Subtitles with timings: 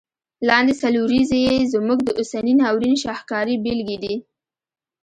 [0.47, 4.15] لاندي څلوریځي یې زموږ د اوسني ناورین شاهکاري بیلګي دي.